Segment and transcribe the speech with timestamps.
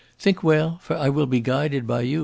[0.17, 2.19] Think well, for I will be guided by you, M.